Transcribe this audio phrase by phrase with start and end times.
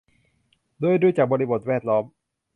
[0.79, 2.03] โดยดูจากบริบทแวดล้อม